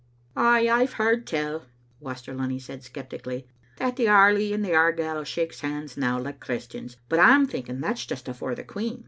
"Ay, 0.35 0.67
I've 0.67 0.93
heard 0.93 1.27
tell," 1.27 1.67
Waster 1.99 2.33
Lunny 2.33 2.57
said 2.57 2.81
sceptically," 2.83 3.45
that 3.77 3.99
Airlie 3.99 4.51
and 4.51 4.65
Argyle 4.65 5.23
shakes 5.23 5.61
hands 5.61 5.95
now 5.95 6.19
like 6.19 6.39
Chris 6.39 6.65
tians; 6.65 6.95
but 7.07 7.19
I'm 7.19 7.45
thinking 7.45 7.81
that's 7.81 8.07
just 8.07 8.27
afore 8.27 8.55
the 8.55 8.63
Queen. 8.63 8.99